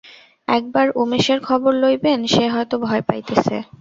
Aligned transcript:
একবার 0.47 0.87
উমেশের 1.01 1.39
খবর 1.47 1.71
লইবেন, 1.81 2.19
সে 2.27 2.43
হয়তো 2.53 2.75
ভয় 2.85 3.03
পাইতেছে। 3.07 3.55